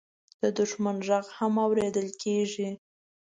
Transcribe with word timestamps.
د 0.41 0.43
دښمن 0.59 0.97
غږ 1.07 1.25
هم 1.37 1.53
اورېدل 1.65 2.07
کېږي. 2.23 2.69